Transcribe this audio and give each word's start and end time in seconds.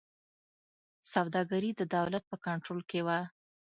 سوداګري 1.13 1.71
د 1.75 1.81
دولت 1.95 2.23
په 2.31 2.35
کنټرول 2.45 2.81
کې 2.89 2.99
وه. 3.07 3.19